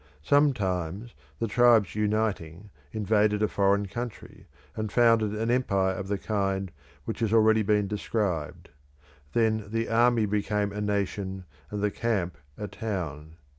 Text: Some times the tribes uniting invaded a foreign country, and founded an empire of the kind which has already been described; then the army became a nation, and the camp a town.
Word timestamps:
Some 0.23 0.51
times 0.53 1.13
the 1.37 1.47
tribes 1.47 1.93
uniting 1.93 2.71
invaded 2.91 3.43
a 3.43 3.47
foreign 3.47 3.85
country, 3.85 4.47
and 4.75 4.91
founded 4.91 5.35
an 5.35 5.51
empire 5.51 5.93
of 5.93 6.07
the 6.07 6.17
kind 6.17 6.71
which 7.05 7.19
has 7.19 7.31
already 7.31 7.61
been 7.61 7.85
described; 7.87 8.69
then 9.33 9.65
the 9.67 9.89
army 9.89 10.25
became 10.25 10.71
a 10.71 10.81
nation, 10.81 11.45
and 11.69 11.83
the 11.83 11.91
camp 11.91 12.39
a 12.57 12.67
town. 12.67 13.35